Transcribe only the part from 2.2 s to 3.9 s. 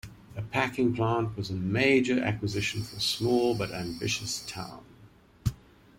acquisition for a small but